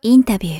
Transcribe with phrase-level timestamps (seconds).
[0.00, 0.58] インタビュー。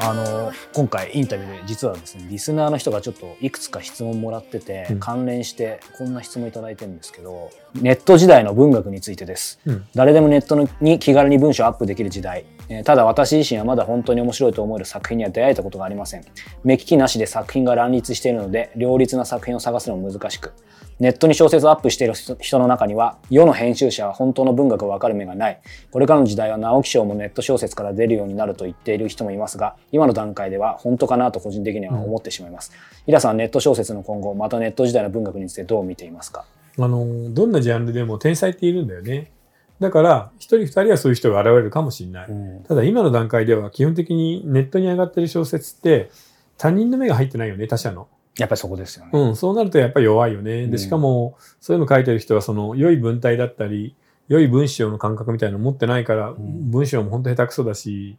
[0.00, 5.00] あの今回インタビューで実はですねリスナーの人がちょっといくつか質問もらってて、うん。
[5.00, 9.84] 関連してこんな質問いただいてるんですけどネット時代の文学についてです、うん。
[9.94, 12.53] 誰でもネットに気軽に文章をアップできる時代、えー
[12.84, 16.24] ただ私自身はまだ本当に面白いと思える作品には出会えたことがありません。
[16.62, 20.52] 目利きなしで作品が乱立しているので両立な作品を探すのも難しく。
[21.00, 25.60] ネットに小説をアップしている人の中には世の編集者は本当の文学を分かる目がない。
[25.90, 32.72] これからの時代は直木賞もネット小説から出るようになると言っている人もいますが今の段階では本当かなと個人的には思ってしまいます、
[33.06, 36.44] イラさんはネット小説の今後またネット時代の文学についてどう見ていますか？
[36.78, 39.32] あの、どんなジャンルでも天才っているんだよね。
[39.80, 42.28] だから、一人二人はそういう人が現れるかもしれない。
[42.66, 46.10] ただ今の段階では基本的にネットに上がってる小説って
[46.56, 48.08] 他人の目が入ってないよね、他者の。
[48.38, 50.64] やっぱりそこですよね、うん、そうなるとやっぱり弱いよね。
[50.64, 50.70] うん。
[50.72, 53.94] で、しかも、そういうの書いてる人はその良い文体だったり、
[54.26, 56.36] 良い文章の感覚みたいなの持ってないから、ん。
[56.70, 58.16] 文章も本当下手くそだし、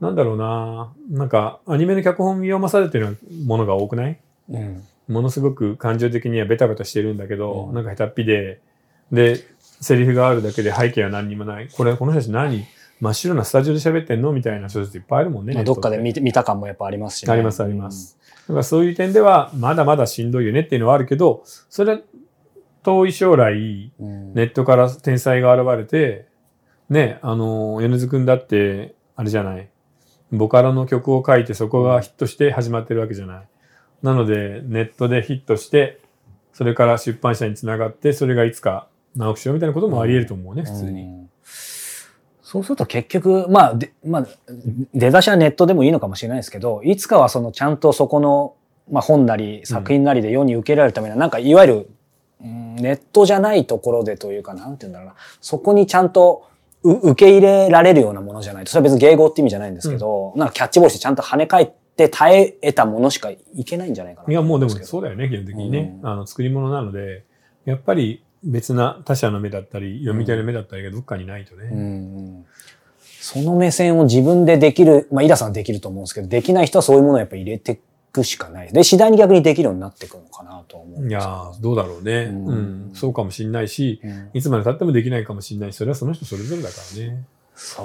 [0.00, 0.92] なんだろうな。
[1.10, 4.18] なんかアニメの脚本読まされてるものが多くない？
[4.50, 4.82] うん。
[5.06, 7.74] ものすごく感情的にはベタベタしてるんだけど、うん。
[7.74, 8.60] なんか下手っぴで、
[9.12, 9.44] で、
[9.82, 11.68] セリフがあるだけで背景は何にもない。
[11.68, 12.64] これ、この人たち何？
[13.00, 14.32] 真っ白なスタジオで喋ってんの？
[14.32, 15.64] みたいな小説いっぱいあるもんね。
[15.64, 18.16] どっかで見て見た感もやっぱありますし、ね、ありますあります。
[18.48, 22.00] だからそういう点では、まだまだしんどいよねっていうのはあるけど、それは
[22.84, 26.28] 遠い将来、うん、ネットから天才が現れて、
[26.88, 29.68] ね、あの、米津くんだって、あれじゃない。
[30.30, 33.48] ボカロの曲を書いてそこがヒットして始まってるわけじゃない。
[34.02, 36.00] なので、ネットでヒットして、
[36.52, 41.02] それから出版社につながって、それがいつか直木賞みたいなこともあり得ると思うね、普通に。
[41.02, 41.22] うん
[42.52, 44.26] そうすると結局、まあ、で、まあ、
[44.92, 48.56] 出だしはネットでもいいのかもしれないですけど、いつかはそのちゃんとそこの、
[48.90, 51.90] まあ本なり作品なりで世に受け入れられるためには、なんかいわゆる、
[52.44, 56.46] うんネットじゃないところでというか、なんて言うんだろうな、そこにちゃんと
[56.82, 65.98] う受け入れられるようなものじゃないと、それは別に迎合って意味じゃないんですけど、なんかキャッチボールしてちゃんと跳ね返って耐え得たものしかいけないんじゃないかなといや、もうでもそうだよね、基本的にね。
[66.02, 66.08] うん。
[66.08, 67.24] あの、作り物なので、
[67.64, 71.68] やっぱり別な他者の目だったり、読み手の目だったりがどっかにないとね。
[71.72, 71.82] うんう
[72.40, 72.46] ん
[73.24, 77.78] その目線を自分でできる、まあ、イラさんはできると思うんですけど、できない人はそういうものをやっぱり入れてい
[78.10, 78.72] くしかない。
[78.72, 81.12] で、次第に逆にできるようになっていくのかなと思うんい。
[81.12, 82.24] やーどうだろうね。
[82.24, 82.90] うんうん。
[82.94, 87.24] そうかもしんないし、うんいつまで経ってもできないかもしんないし、それはその人それぞれだからね。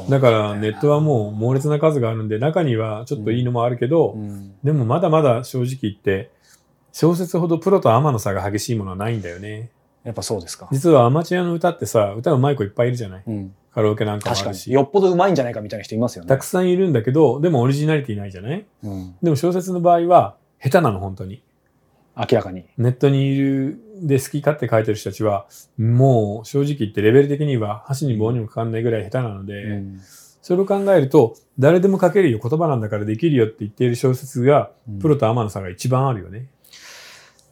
[0.09, 6.31] だからネットはもう猛烈な数があるんで、中にはちょっといいのもあるけど、うんでもまだまだ正直言って、
[6.93, 9.69] 小説ほどプロとアマの差が激しいものはないんだよね。
[10.07, 10.69] やっぱそうですか。
[10.71, 13.23] 実はアマチュアの歌ってさ、歌うまい子いっぱいいるじゃない？
[13.27, 14.51] うん、カラオケなんかも確かに。
[14.51, 14.71] あるし。
[14.71, 16.29] よっぽど上手いんじゃないかみたいな人いますよね。
[16.29, 18.65] たくさんいるんだけど、でもオリジナリティないじゃない？
[18.83, 21.43] うん、でも小説の場合は下手なの、本当に。
[22.15, 22.63] 明らかに。
[22.77, 25.45] ネットにいるで好き勝手書いてる人たちは、
[25.77, 30.01] もう正直言ってレベル的には箸に棒にもかかんないぐらい下手なので、うん
[30.39, 36.47] それを考えると、誰でも書けるよ、言葉なんだからできるよって言っている小説が、プロとアマの差が一番あるよね。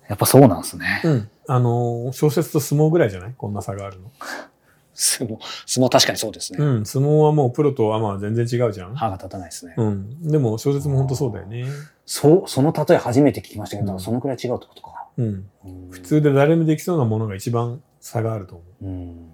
[0.08, 1.02] やっぱそうなんですね。
[1.04, 1.30] うん。
[1.48, 3.34] あのー、小説と相撲ぐらいじゃない？
[3.38, 4.12] こんな差があるの。
[4.94, 6.60] 相撲、相撲確かにそうですね。
[6.64, 6.86] うん。
[6.86, 8.96] 相撲はもうプロとアマは全然違うじゃん。
[8.96, 9.74] 歯が立たないですね。
[9.78, 10.32] うん。
[10.32, 11.66] でも小説も本当そうだよね。
[12.06, 15.34] そう、その例え初めて聞きましたけど、うんそのくらい違うってことかうん。
[15.34, 15.40] な。
[15.66, 18.86] うん普通で誰もできそうなものが一番差があると思う。
[18.86, 19.32] うん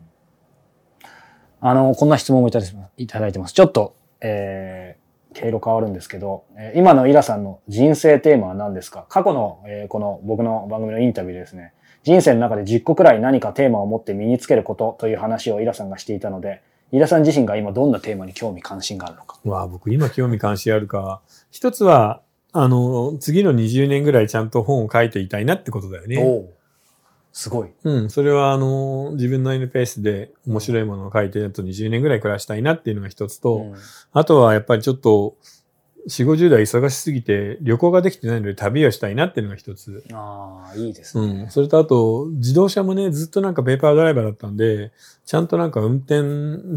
[1.63, 3.53] あの、こんな質問もいただいてますいただいてます。
[3.53, 5.00] ちょっと、えー、
[5.33, 9.05] 経路変わるんですけど、えー今のイラさんの人生テーマは何ですか？
[9.09, 16.61] 過去の、えーこの僕の番組のインタビューでですね、人生の中で10個くらい何かテーマを持って身につけることという話をイラさんがしていたので、
[16.91, 19.39] イラさん自身が今どんなテーマに興味関心があるのか？
[19.45, 21.21] わあ、僕今興味関心あるか。
[21.51, 22.21] 一つは、
[22.53, 26.17] あの、次の20年ぐらいちゃんと本を書いていたいなってことだよね。
[27.33, 27.69] すごい。
[27.83, 28.09] うん。
[28.09, 33.75] それは、あの、自分の N ペースで面白いものを書いて、あと20年ぐらい暮らしたいなっていうのが一つと、うん
[34.13, 35.35] あとはやっぱりちょっと、
[36.07, 40.03] 4、50代忙しすぎて旅行ができてないので旅をしたいなっていうのが一つ。
[40.11, 41.43] ああ、いいですうね。
[41.43, 41.49] ん。
[41.51, 44.91] それとあと、自動車もね、ずっとなんかペーパードライバーだったんで、
[45.25, 46.21] ちゃんとなんか運転、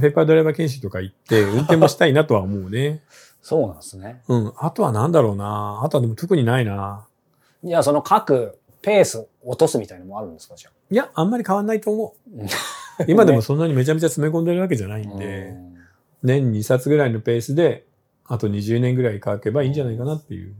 [0.00, 3.02] ペーパードライバー研修とか行って、 運転もしたいなとは思うね。
[3.40, 4.22] そうなんですね。
[4.28, 4.52] うん。
[4.56, 5.80] あとはなんだろうな。
[5.82, 7.06] あとはでも特にないな。
[7.62, 10.72] いや、その各ペース落とすみたいなのもあるんですかじゃあ？
[10.90, 12.48] いや、あんまり変わんないと思うんう。
[13.06, 15.74] 今でも そんなにめちゃめちゃ詰め込んでるわけじゃないんで、うん
[16.26, 17.84] 年2冊ぐらいのペースで、
[18.26, 20.54] あと20年ぐらい書けばいいんじゃないかなっていう。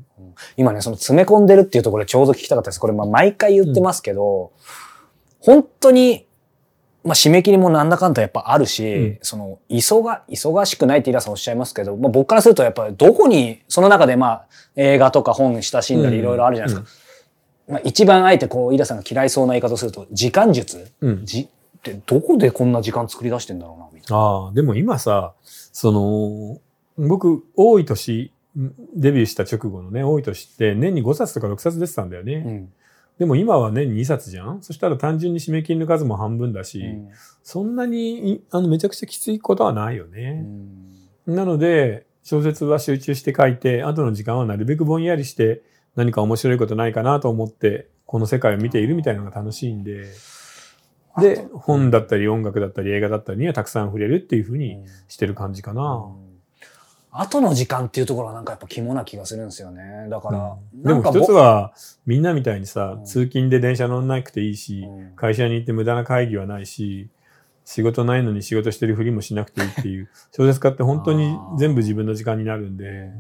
[0.58, 2.78] 今ね、その詰め込んでるっていうところでちょうど聞きたかったです。
[2.80, 4.52] これ、まあ、毎回言ってますけど、
[5.40, 6.26] 本当に、
[7.02, 14.46] まあ、締め切りもなんだかんだやっぱあるし、うんその、忙、忙しくないってイラさんおっしゃいますけど、まあ、僕からするとやっぱりどこに、その中でまあ、
[14.76, 17.03] 映画とか本親しんだりいろいろあるじゃないですか。
[17.68, 21.24] まあ、一番あえてこう、イラさんが嫌いそうな言い方をすると、時間術、うん。
[21.24, 21.48] じっ
[21.82, 26.60] てどこでこんな時間作り出してんだろうな、みたいああ、でも今さ、その、
[26.96, 28.32] 僕、多い年、
[28.94, 32.40] デビューした直後のね、多い年って年に5冊とか6冊出てたんだよね。
[32.40, 32.50] な。
[32.50, 32.72] うん。
[33.18, 34.62] でも今は年に2冊じゃん？
[34.62, 37.08] そしたら単純に締め切りの数も半分だし、うん
[37.42, 40.46] そんなに、いあの、めちゃくちゃきついことはないようね。
[40.46, 45.62] んなので、小説は集中して書いて、後の時間はなるべくぼんやりして、
[45.96, 50.06] 何か面白いことないかなと思って、この世界を見ているみたいなのが楽しいんで、
[51.18, 56.06] で、本だったり音楽だったり映画だったりにはたくさん触れるっていうふうにしてる感じかな。
[57.16, 60.08] 後の時間っていうところはなんかやっぱ肝な気がするんですよね。
[60.10, 61.72] だから、でもなんかぼ一つは、
[62.06, 63.04] みんなみたいにさう、ん。
[63.04, 65.12] 通勤で電車乗んなくていいし、うん。
[65.14, 67.08] 会社に行って無駄な会議はないし、
[67.64, 73.12] 仕事ないのに仕事してるふりもしなくていいっていう、小説家って本当に全部自分の時間になるんで、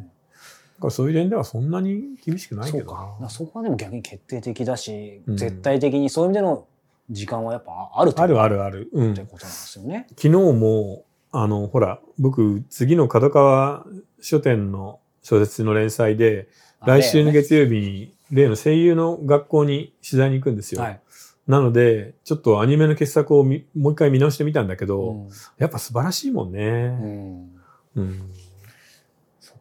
[0.90, 3.28] そういう点ではそんなに厳しくないけどな。
[3.28, 6.66] そこはでも逆に決定的だし、うん絶対的にそういう意味での
[7.10, 8.90] 時間はやっぱあるとあるあるある。
[8.92, 9.14] うん。
[9.14, 10.06] 昨ってことなんですよね。
[10.16, 13.86] 日も、あの、ほら、僕、次の角川
[14.20, 16.48] 書店の小説の連載で、
[16.86, 20.82] 来週の月曜日に例の声優の学校に取材に行くんですよ。
[20.82, 21.00] はい。
[21.46, 25.28] なので、ちょっとアニメの傑作をみもう一回見直してみたんだけど、うん
[25.58, 26.88] やっぱ素晴らしいもんうね。
[26.88, 27.50] ん
[27.96, 28.30] うん。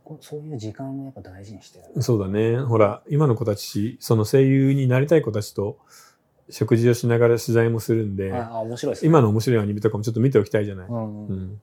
[0.03, 2.01] そこそういう時間をやっぱ大事にしてる。
[2.01, 2.57] そうだね。
[2.57, 5.77] ほら、今の子たち、その声優になりたい子たちと
[6.49, 9.09] 食事をしながら取材もするんで、ああ、面白いですね。
[9.09, 10.87] 今の面白いアニメとかもちょっと見ておきたいじゃない。
[10.87, 11.61] うん。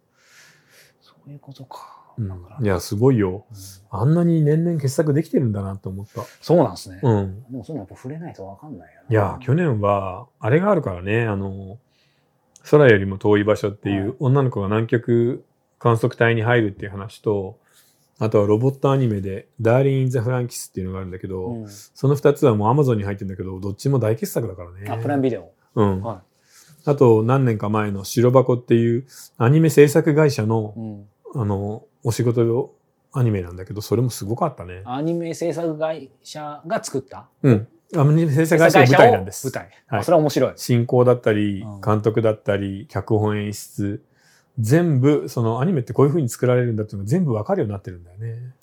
[1.00, 1.96] そういうことか。
[2.18, 3.46] うんいや、すごいよ。
[3.50, 3.56] うん
[3.92, 6.22] あんなに年々傑作できてるんだなと思った。
[6.40, 7.00] そうなんですね。
[7.02, 7.42] うん。
[7.50, 11.78] でもそういうのやっぱ触れないとわかんないよいや、去年は、あれがあるからね、あの、
[12.70, 15.44] 空よりも遠い場所っていはいう女の子が南極
[15.80, 17.58] 観測隊に入るっていう話と、
[18.20, 24.88] あとはロボットアニメで、ダーリン・イン・ザ・フランキスっていうのがあるんだけど、うんその二つはもうアマゾンに入ってるんだけど、どっちも大傑作だからね。
[24.88, 25.50] あ、プライムビデオ。
[25.74, 26.02] うん。
[26.02, 26.22] は
[26.84, 29.06] あと、何年か前の白箱っていう
[29.38, 31.06] アニメ制作会社のい。、うん
[31.42, 32.72] あの、お仕事用
[33.12, 34.82] アニメなんだけど、それもすごかったね。
[34.84, 37.28] アニメ制作会社が作った？
[37.42, 37.68] うん。
[37.96, 39.46] アニメ制作会社の舞台なんです。
[39.46, 39.64] 舞台。
[39.86, 40.52] はいあそれは面白い。
[40.56, 44.02] 進行だったりうん、監督だったり、脚本演出、
[44.60, 48.54] 全部、そのアニメってこういう風に作られるんだっていうのが全部わかるようになってるんだよね。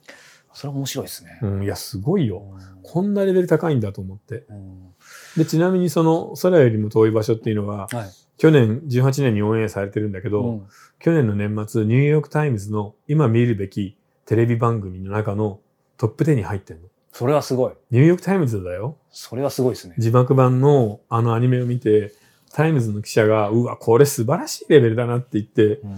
[0.54, 1.40] それは面白いですね。
[1.44, 2.44] うん、いや、すごいよ。
[2.54, 4.46] うんこんなレベル高いんだと思って。
[4.50, 4.94] うん
[5.36, 8.10] で、ちなみにその空よりも遠い場所っていうのは、はい。
[8.38, 10.68] 去年18年にオンエアされてるんだけど、うん
[11.00, 15.60] 去年の年末、ニューヨークタイムズの今見るべきテレビ番組の中の
[15.98, 16.88] トップ10に入ってんの。
[17.12, 17.74] それはすごい。
[17.92, 18.98] ニューヨークタイムズだよ。
[19.12, 19.96] それはすごいですね。
[19.98, 22.14] 字幕版のあのアニメを見て、
[22.54, 25.96] タイムズの記者が、うわ、これ素晴らしいレベルだなって言って、うん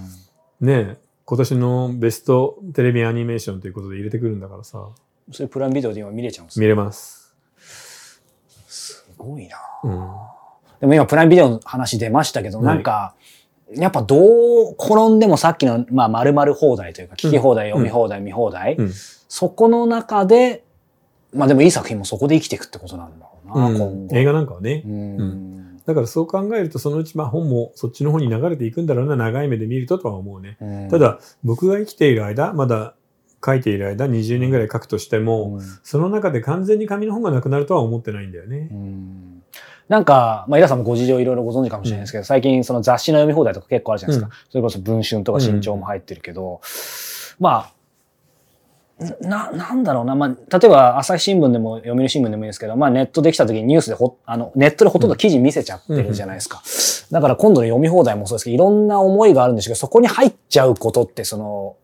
[0.61, 4.89] ねえ、今年のベストテレビアニメーションということで入れてくるんだからさ、
[5.31, 7.33] それプライムビデオで今見れちゃうんです見れます。
[8.67, 9.57] すごいな。
[9.83, 9.91] うん。
[10.81, 13.15] でも今プライムビデオの話出ましたけど、はいなんか、
[13.73, 14.17] やっぱど
[14.71, 18.91] う転んでもさっきの、まあ、丸々放題というか、聞き放題、うん読み放題、見放題、うん
[19.31, 20.63] そこの中で、
[21.33, 24.17] まあでもいい作品もそこで生きていくってことなんだろうな、うん今後。
[24.17, 24.81] 映画なんかはね。
[24.83, 25.68] うん。
[25.89, 30.55] だからそう考えると、そのうちまあ本もそっちの方に流れていくんだろうな、長い目で見るととは思うね。
[30.61, 32.93] うんた、だ、僕が生きている間、まだ
[33.43, 38.75] 書いている間、20年ぐらい書くとしても、うんその中で完全に紙の本がなくなるとは思ってないんだよねう。
[38.75, 39.41] ん
[39.87, 44.35] なんか、まあ、皆さんもご事情いろいろご存知かもしれないですけど、最近その雑誌の読み放題とか結構あるじゃないですか。
[44.51, 46.61] それこそ文春とか新潮も入ってるけど、
[47.39, 47.73] まあ、
[49.21, 50.15] な、なんだろうな。
[50.15, 56.61] まあ、例えば朝日新聞でも読売新聞でもいいですけど、まあネットできた時にニュースでほ、あの、ネットでほとんど記事見せちゃってるじゃないですか。
[57.11, 61.77] だから今度の読み放題もそうですけど、いろんな思いがあるんですけど、そこに入っちゃうことって、その、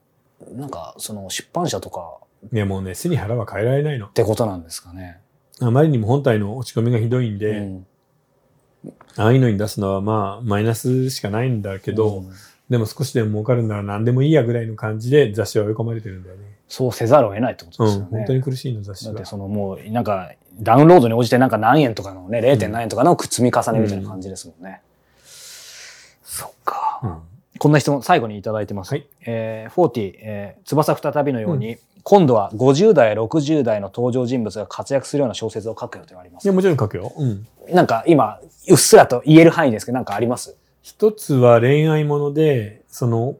[0.53, 2.17] なんか、その出版社とか
[2.53, 4.11] いやもうね、背に腹は変えられないのっ。
[4.11, 5.19] てことなんですかね。
[5.61, 7.87] あまりにも本体の落ち込みがひどいんで、うん
[9.17, 12.29] ああいうのに出すのはまあ、マイナスしかないんだけど、うん
[12.69, 16.54] でも少しでも儲かるなら何でもいいやぐらいの感じで雑誌は追い込まれてるんだよね。
[16.67, 18.09] そうせざるを得ないってことうん、ですよね。
[18.11, 19.29] 本当に苦しいの雑誌はだって。
[19.29, 22.67] そのもう、なんか、ダウンロードに応じてなんか何円とかのね、0.
[22.69, 24.81] 何円とかの積み重ねみたいな感じですもんね。
[26.23, 26.99] そっか。
[27.03, 27.17] うん
[27.57, 28.91] こんな質問、最後にいただいてます。
[28.91, 37.13] はいえー、40、えー、翼再びのように、今度は50代、60代の登場人物が活躍するような小説を書く予定はありますいや、もちろん書くよ。
[37.17, 37.47] うん。
[37.71, 40.55] なんか今、うっすらと言える範囲ですけど、なんかあります？
[40.83, 43.37] 一つは恋愛もので、その、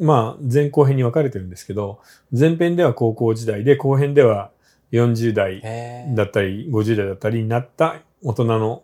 [0.00, 2.00] まあ、前後編に分かれてるんですけど、
[2.36, 4.50] 前編では高校時代で、後編では
[4.92, 8.82] 40代へだったり、50代だったりになった大人の、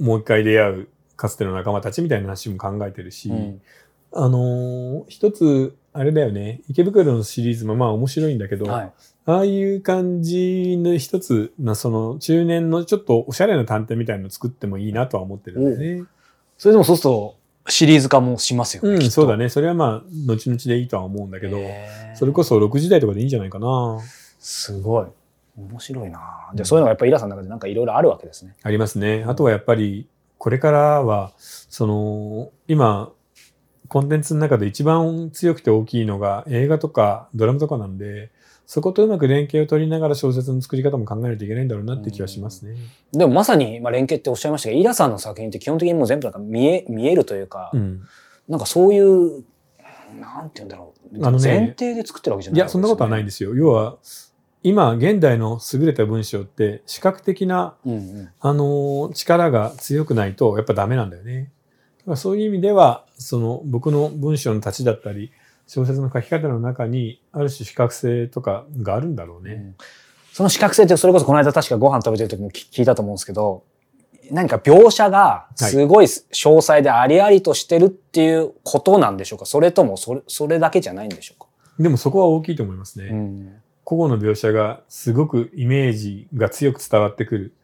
[0.00, 3.60] もう一回出会う、かつての仲間たちみたいな話も考えてるし、うん
[4.12, 8.92] あのー一つ、あれだよね、池袋のシリーズもまあ面白いんだけど、はい。
[9.26, 16.04] ああいう感じの一つな、その中年のちょっとおしゃれな探偵みたいなの作ってもいいなとは思ってるんだよね。
[16.56, 17.36] それでもそうすると
[17.68, 18.94] シリーズ化もしますよね。
[18.96, 19.44] うん、そうだね。
[19.44, 19.48] ね。
[19.48, 21.58] それはまあ、後々でいいとは思うんだけど、
[22.14, 24.00] それこそ6時台とかでいいんじゃないかな。
[24.38, 25.06] すごい。
[25.56, 28.54] 面白いなじゃあそういうのがやっぱりイラさんの中でなんかいろいろあるわけですね。
[28.62, 29.24] ありますね。
[29.26, 30.06] あとはやっぱり、
[30.38, 33.10] これからは、その、今、
[33.88, 38.30] コンテンツの中で一番強くて大きいのが映画とかドラマとかなんで、
[38.70, 42.76] そことうまく連携を取りながら小説の作り方も考えないといけないんだろうなって気はしますね。
[43.12, 48.02] でもまさに、まあ、連携っておっしゃいましたけど、イラさんの作品って基本的にもう全部なんか見え、見えるというか、うん。
[48.46, 49.42] なんかそういう、
[50.20, 51.26] なんて言うんだろう。
[51.26, 53.54] あのね前提で作ってるわけじゃないいや、そんなことはないんでですよ。
[53.54, 53.96] 要は、
[54.62, 57.74] 今、現代の優れた文章って、視覚的な。
[57.86, 58.28] うんうん。
[58.38, 61.50] あのー力が強くないと、やっぱダメなんだよね。
[62.00, 65.32] だからそういう意味では、その、僕の文章の立ちだったり、
[65.68, 69.52] 小説の書き方の中に、ある種視覚性とかがあるんだろうね。
[69.52, 69.76] うん。
[70.32, 73.64] その視覚性ってそれこそこの間確かご飯食べてる時も聞聞いたと思うんですけど、
[74.30, 76.28] 何か描写がすごい詳
[76.62, 79.46] 細でありありとしてるっていうことなんでしょうか？
[79.46, 81.48] それともそれそれだけじゃないんでしょうか、
[81.78, 83.10] でもそこは大きいと思いますね。
[83.10, 87.54] ん、個々の描写がすごくイメージが強く伝わってくる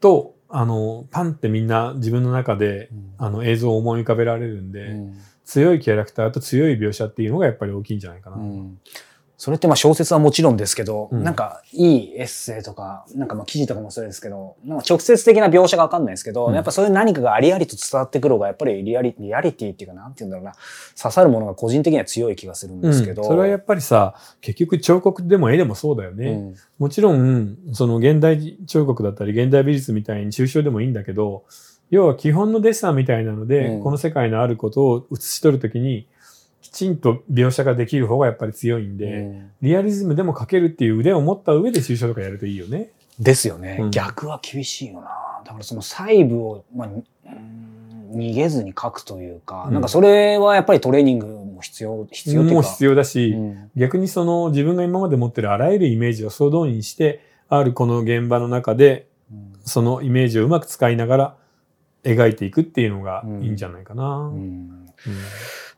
[0.00, 8.36] と、あの、パンってみんな自分の中で、あの映像を思い浮かべられるんで、うん強いキャラクターと強い描写っていうのがやっぱり大きいんじゃないかな。
[8.36, 8.78] うん
[9.36, 20.54] それってまあ小説はもちろんですけど、うんなんかいいエッセイとか、なんかまあ記事とかもそうですけど、なんか直接的な描写がわかんないですけど、うんやっぱそういう何かがありありと伝わってくる方がやっぱりリアリリアリティっていうかなんて言うんだろうな、
[20.96, 23.22] 刺さるものが個人的には強い気がするんですけど。
[23.22, 26.30] うん、それはやっぱりさ、結局彫刻でも絵でもそうだよね。
[26.30, 31.44] うんもちろん、その現代彫刻だったり、現代美術みたいに抽象でもいいんだけど、
[31.90, 33.82] 要は基本のデッサンみたいなので、うん。
[33.82, 36.06] この世界のあることを写し取るときに、
[36.60, 39.50] きちんと描写ができる方がやっぱり強いんで、うん。
[39.62, 42.90] リアリズムでも描けるっていう腕を持った上で抽象とかやるといいよね。
[43.18, 43.90] ですよね、うん。
[43.90, 45.08] 逆は厳しいよな。
[45.44, 46.88] だからその細部を、まあ、
[48.12, 49.74] 逃げずに書くというか、うん。
[49.74, 52.42] なんかそれはやっぱりトレーニングも必要、必要。
[52.42, 53.70] もう必要だし、うん。
[53.76, 59.52] 逆にその自分が今まで持ってるあらゆるイメージを総動員して、あるこの現場の中で、うん。
[59.64, 61.36] そのイメージをうまく使いながら
[62.04, 64.30] 描いていくっていうのがいいんじゃないかな。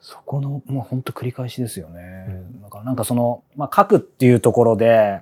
[0.00, 2.26] そこの、もう本当繰り返しですよね。
[2.62, 5.21] だからなんかその、まあ書くっていうところで、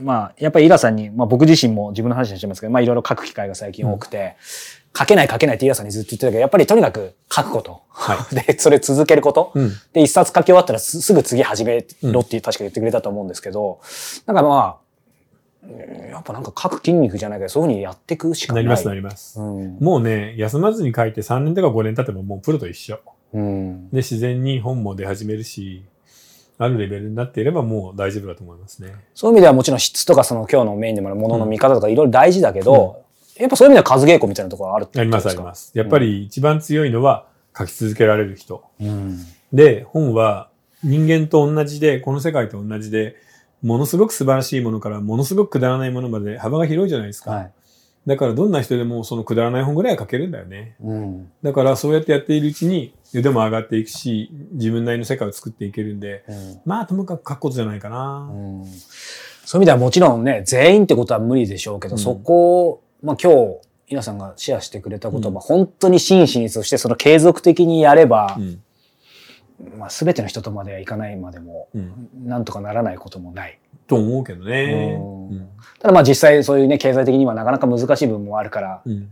[0.00, 4.36] まあやっぱりイラさんに、まあ僕自身も自分の話にしてますけど、まあいろいろ書く機会が最近多くて、
[4.96, 7.82] 書けない書けないってイラさんにずっと言ってたけど、やっぱりとにかく書くこと。
[7.88, 8.34] はい。
[8.46, 9.52] で、それ続けること。
[9.54, 9.72] うん。
[9.92, 13.80] で、一冊書き終わったらすすぐ次始めろって確か言ってくれたと思うんですけど、
[14.26, 14.82] なんかまあ、うん
[16.10, 18.56] やっぱなんか書く筋肉じゃないけど、そういうふうにやっていくしかな。
[18.56, 19.40] ないります、なります。
[19.40, 19.78] うん。
[19.80, 22.98] もうね、休まずに書いて3年とか5年経ってももうプロと一緒。
[23.32, 23.88] うん。
[23.90, 25.84] で、自然に本も出始めるし、
[26.58, 28.94] あるレベルになっていればもう大丈夫だと思いますね。
[29.14, 33.04] そういう意味ではもちろん質とかその今日のメインでもあるものの見方とかいろいろ大事だけど、
[33.36, 35.72] やっぱそういう意味では数稽古みたいなところはあるってあります、ことですかあります。
[35.74, 37.26] やっぱり一番強いのは
[37.56, 38.64] 書き続けられる人。
[38.80, 39.18] うん。
[39.52, 40.50] で、本は
[40.84, 43.16] 人間と同じで、この世界と同じで、
[43.62, 47.30] ものすごく素晴らしいものからものすごくくだらないものまで幅が広いじゃないですか。
[47.30, 47.52] はい。
[48.06, 50.74] だからどんな人でもそのくだらない本ぐらいは書けるんだよね。
[50.82, 51.30] うん。
[51.42, 58.28] だからそうやってやっているうちに腕も上がっていくし、自分なりの世界を作っていけるんで、うんまあともかく書くことじゃないかな。
[58.32, 58.64] うん
[59.44, 68.62] そういう意味ではもちろんね、全員ってことは無理でしょうけど、うんそこを、まあ今日、皆さんがシェアしてくれたことは、うん本当に真摯に、そしてその継続的にやれば、うん。
[69.78, 72.08] まあ全ての人とまではいかないまでも、うん。
[72.24, 73.58] なんとかならないこともない。
[73.86, 75.00] と思うけどね。
[75.80, 79.10] ただまあ実際そういうね、経済的にはなかなか難しい部分もあるから、うん。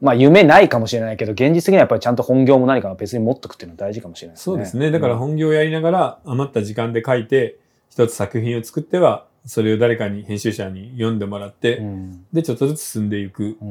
[0.00, 4.44] まあ夢ないかもしれないけど、現実的にはやっぱりちゃんと本業も何か別に持っとくっていうのは大事かもしれないですね。
[4.44, 4.90] そうですね。
[4.90, 7.56] だから本業をやりながら余った時間で書いて、
[7.90, 12.26] 一つ作品を作っては、それを誰かに、編集者に読んでもらって、うん。
[12.32, 13.64] で、ちょっとずつ進んでいくう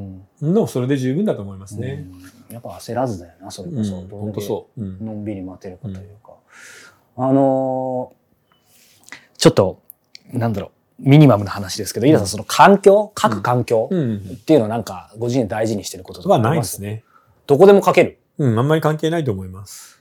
[0.48, 0.54] ん。
[0.54, 2.08] の、それで十分だと思いますね。
[2.10, 3.86] うんやっぱ焦らずだよな、それこうん。
[3.86, 4.02] そ。
[4.08, 4.82] 本当そう。
[4.82, 5.06] うん。
[5.06, 6.34] のんびり待てるかというか。
[7.18, 8.26] あのー
[9.38, 9.82] ちょっと、
[10.32, 14.16] なんだろう、ミニマムな話ですけど、イラさん、その環境、書く環境うん。
[14.18, 17.04] っていうのはなんか、ご自身で大事にしてることとかはありまないですね。
[17.46, 18.20] どこでも書ける。
[18.38, 19.95] うん、あんまり関係ないと思います。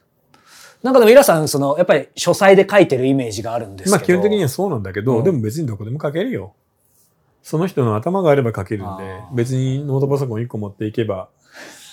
[0.85, 3.97] なんかでもイラさん、その、やっぱり書斎で書いてるイメージがあるんですけど。
[3.97, 6.53] まあ基本的にはそうなんだけど、うんでも別にどこでも書けるよ。
[7.43, 11.29] その人の頭があれば書けるんで別にノートパソコン1個持っていけば、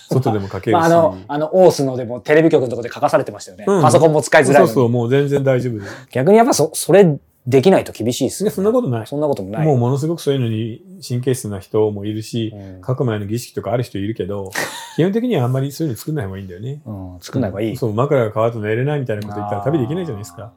[0.10, 0.80] 外でも書けるし。
[0.80, 3.66] まあ、あの、あの、オースのでもテレビ局のところで書かされてましたよね。
[3.66, 4.68] うんパソコンも使いづらい。
[4.68, 6.08] そうそう、もう全然大丈夫です。
[6.12, 7.18] 逆にやっぱそ、それ
[7.48, 8.52] できないと厳しいですね。
[8.52, 9.08] そんなことない。
[9.08, 9.66] そんなこともない。
[9.66, 14.52] もうものすごくそういうのに神経質な人もいるし、うん書く前の儀式とかある人いるけど、
[14.96, 16.82] 基本的にはあんまりそういうの作んない方がいいんだよね。
[16.86, 17.78] うん、作んない方がいい。
[17.78, 20.52] そう、枕が乾くと寝れないみたいなこと言ったら旅できないじゃないですか。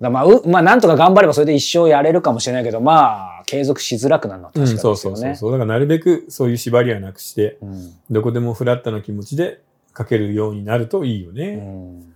[0.00, 4.96] だまあ、う、まあ、なんとか頑張ればそれで一生やれるかもしれないけど、まあ、継続しづらくなるのは確かにですよね。
[4.96, 5.52] そうそうそう。
[5.52, 9.60] だからなるべくそういう縛りはなくして、うんどこでもフラットな気持ちで
[9.96, 11.56] 書けるようになるといいようね。
[11.56, 12.14] ん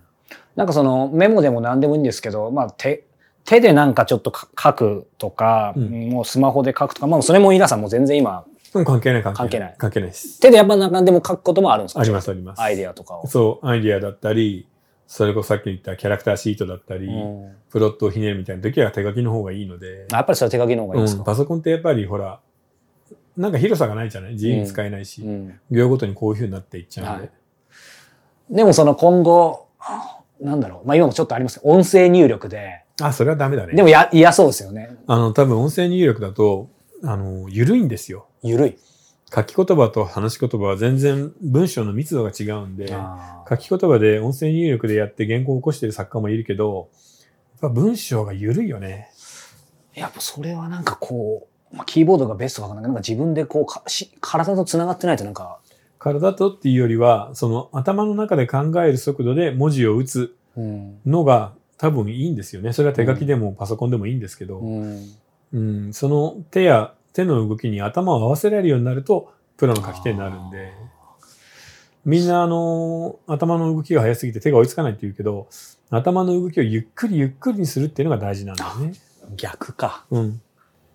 [0.55, 3.05] なんかそのメモでも何でもいいんですけど、まあ手、
[3.45, 6.11] 手でなんかちょっとか書くとか、うん。
[6.11, 8.45] もうスマホで書くとか、まあそれも皆さんも全然今、
[8.75, 9.23] うん、関係ない。
[9.23, 9.75] 関係ない。
[9.77, 10.41] 関係ないです。
[10.41, 12.01] 手でやっぱ何でも書くこともあるんですか？
[12.01, 12.61] ありますあります。
[12.61, 13.27] アイデアとかを。
[13.27, 14.69] そう、アイディアだったり、
[15.07, 17.57] それこそさっき言ったキャラクターシートだったり、うん。
[17.69, 22.41] プロットをひねるみたいな時は手書きの方がいいので、やっぱりそれは手書きの方がいいですうん、か、パソコンってやっぱりほら、
[23.37, 24.33] なんか広さがないじゃない？
[24.33, 25.61] 自由に使えないし、うん。
[25.71, 27.25] 行ごとにこういう風になっていっちゃうんで。
[27.25, 28.57] はい。
[28.57, 29.69] でもその今後、
[30.41, 31.61] なんだろう、まあ今もちょっとあります。
[31.61, 33.75] けど、音声入力で、あ、それはダメだね。
[33.75, 34.97] でもや嫌そうですよね。
[35.07, 36.71] あの、多分音声入力だと、
[37.05, 38.27] あの、緩いんですよ。
[38.43, 38.79] ゆるい。
[39.35, 42.95] 書き言葉と話し言葉は全然文章の密度が違うんで、
[43.49, 46.91] 書き言葉で音声入力でやって原稿を起こしてる作家もいるけど、
[47.63, 49.09] やっぱ文章が緩いよね。
[49.95, 55.59] やっぱそれはなんかこう、まあ、キーボードがベストかなんかなんか自分でこうかし体と繋がってないとなんか、
[55.99, 60.99] 体とっていうよりは、その頭の中で考える速度で文字を打つうん。
[61.07, 62.73] のが多分いいんですよね。
[62.73, 65.17] それは手書きでもパソコンでもいいんですけど、うん。
[65.53, 70.73] うん、その手や手の動きに頭を合わせられるようになると、プロの書き手になるんで、
[72.05, 75.49] みんなあの、頭の動きが速すぎて手が追いつかないって言うけど、
[75.91, 78.93] 頭の動きをゆっくりゆっくりにするっていうのが大事なんだよね。
[79.37, 80.05] 逆か。
[80.12, 80.41] うん。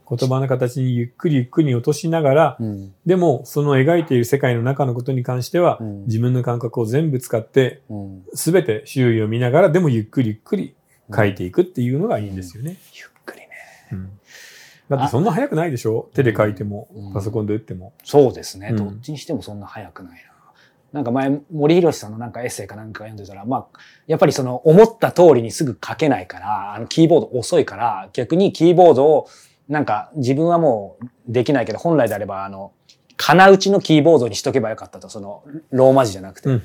[0.10, 2.94] 言葉の形にゆっくりゆっくりに落としながら、うん。
[3.06, 8.24] でもその描いている世界の中のことに関しては、うん自分の感覚を全部使って、うん。
[8.34, 10.77] すべて周囲を見ながら、でもゆっくりゆっくり
[11.16, 12.78] 書いていくっていうのがいいんですよね。
[12.94, 13.48] ゆっくりね。
[13.92, 14.20] うん
[14.90, 16.10] だってそんな早くないでしょ？
[16.14, 17.94] 手で書いてもうん、パソコンで打っても。
[18.06, 18.70] そうですね。
[18.72, 20.20] うんどっちにしてもそんな早くないな。
[20.94, 29.28] なんか前、森博さんのなんかエッセイかなんか読んでたら、まあ、やっぱりその思った通りにすぐ書けないから、あのキーボード遅いから、逆にキーボードを、
[29.68, 32.72] なんか自分はもうできないけど、本来であれば、あの、
[33.18, 36.50] 金打ちのキーボードにしとけばよかったと、その、ローマ字じゃなくて。
[36.50, 36.62] うん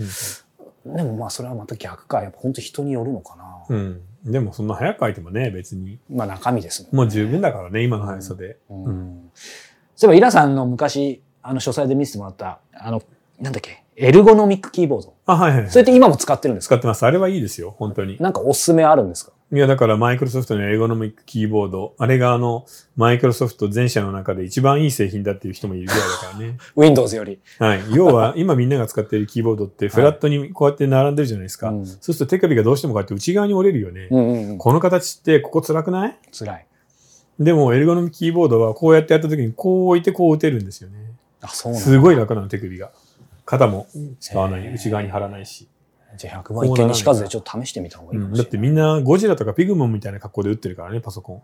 [0.84, 2.22] でもまあそれはまた逆か。
[2.22, 3.64] やっぱ本当人によるのかな。
[3.68, 4.00] うん。
[4.24, 5.98] でもそんな早く書いてもね、別に。
[6.10, 8.56] まあ中身ですもんねもう十分だからね、今の速さで。
[8.70, 9.30] うんうん
[9.94, 13.02] そういえば、イラさんの昔、あの、書斎で見せてもらった、あの、
[13.40, 15.14] なんだっけ、エルゴノミックキーボード。
[15.26, 15.70] あ、はいはいはい。
[15.70, 16.76] それって今も使ってるんですか？
[16.76, 17.04] 使ってます。
[17.06, 18.16] あれはいいですよ、本当に。
[18.18, 19.32] なんかおすすめあるんですか？
[19.54, 22.64] いや、だからマイクロソフトのエゴノミックキーボード、あれがあの、
[22.96, 26.56] マイクロソフト全社の中で一番いい製品だっていう人もいるぐらいだからね。
[26.74, 27.38] ?Windows より。
[27.58, 27.82] はい。
[27.92, 31.68] 要は、今みんなが使っているキーボードってフラットにこうやって並んでるじゃないですか。
[31.68, 34.08] うんそうすると手首がどうしてもこうやって内側に折れるよね。
[34.10, 34.58] うんうんうん。
[34.58, 36.16] この形ってここ辛くない？
[36.32, 36.66] 辛い。
[37.38, 40.96] でも、エルゴノミックキーボードはこうやってやった時にこう置いてこう打てるんですよね。
[41.42, 42.90] あ、そうなすごい楽なの、手首が。
[43.44, 43.86] 肩も
[44.18, 45.68] 使わない、内側に貼らないし。
[46.16, 48.42] じゃあ100万一見にしかずでちょっと試してみた方がいいかもしれない。
[48.42, 51.42] うんだってみんなゴジラとかピグモンみたいな格好で打ってるからね、パソコン。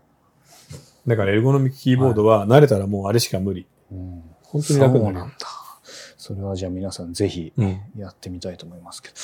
[1.07, 3.65] だからエルゴノミックキーボードは慣れたらもうあれしか無理。
[3.91, 5.35] うん、本当に楽なのそうなんだ。
[6.17, 7.79] それはじゃあ皆さんぜひうん。
[7.97, 9.15] やってみたいと思いますけど。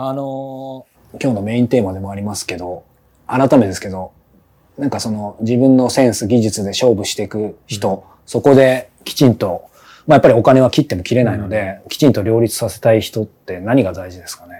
[0.00, 2.82] あのー今日のメインテーマでもありますけど、
[3.28, 4.10] 改めてですけど、
[4.76, 9.70] なんかその自分のセンス、技術で勝負していく人、そこできちんと、
[10.08, 14.53] まあやっぱりお金は切っても切れないので、きちんと両立させたい人って何が大事ですかね？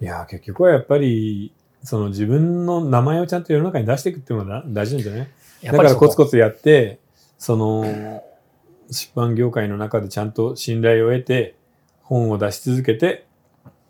[0.00, 5.28] いやー、結局はやっぱり、その自分の名前をちゃんと世の中に出していくっていうのが大事なんじゃない？
[5.64, 7.00] だからコツコツやって、
[7.38, 8.22] その、
[8.90, 11.56] 出版業界の中でちゃんと信頼を得て、
[12.02, 13.26] 本を出し続けて、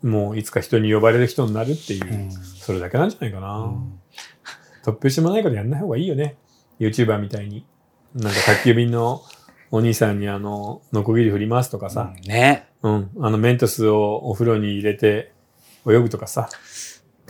[0.03, 3.59] もういつか人に呼ばれる人になるっていう、うんそれだけなんじゃないかな。
[3.59, 3.99] うん
[4.81, 6.37] 突拍子もないことやんない方がいいよね。
[6.79, 7.65] YouTuber みたいに。
[8.15, 9.21] なんか宅急便の
[9.71, 12.69] お兄さんにあの、ノコギリ振りますとかさ、ね。
[12.81, 15.33] うん、あのメントスをお風呂に入れて
[15.91, 16.49] 泳ぐとかさ、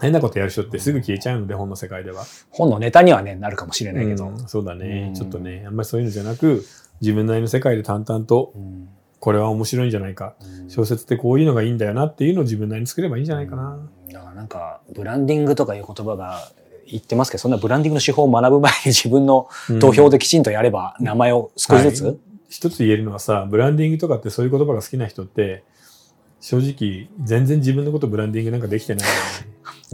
[0.02, 2.26] 変なことやる人ってすぐ消えちゃうので、本の世界では。
[2.50, 4.28] 本のネタにはね、なるかもしれないけど。
[4.28, 6.66] うんそうだね、うんちょっとね、あんまりそういうのじゃなく、
[7.02, 10.36] 自分なりの世界で淡々と、うんこれは面白いんじゃないか。
[10.70, 13.78] 小説ってこういうのがいいんだよなっていうのを自分なりに作ればいいんじゃないかな。
[14.14, 16.50] だからなんか、ブランディングとかいう言葉が
[16.88, 19.50] 言ってますけど、そんなブランディングの手法を学ぶ前に自分の
[19.82, 22.18] 土俵できちんとやれば、名前を少しずつ、はい
[22.50, 25.64] 一つ言えるのはさ、ブランディングとかってそういう言葉が好きな人って、
[26.42, 29.14] 正直、全然自分のことブランディングなんかできてないよ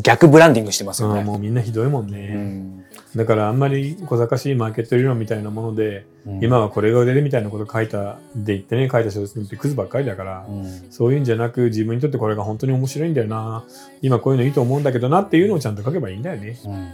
[0.03, 1.09] 逆ブランディングしてますね。
[1.09, 1.23] よね。
[1.23, 2.27] もうみんなひどいもんうね。
[2.27, 13.63] んだからあんまり小賢しいマーケット理論みたいなもので、うん今はこれが売れるみたいなこと書いた、で言ってね、書いた小説ってクズばっかりだから、うんそういうんじゃなく自分にとってこれが本当に面白いんだよな。
[14.01, 16.59] 今こういうのいいと思うんだけどなっていうのをちゃんと書けばいいんだよね。
[16.65, 16.91] うん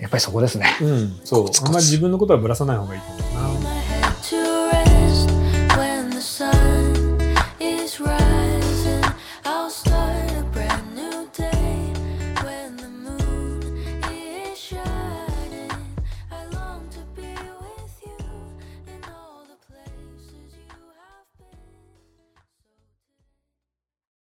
[0.00, 0.66] やっぱりそこですね。
[0.80, 3.71] うん、そうあんまり自分のことはぶらさない方がいいと思うな。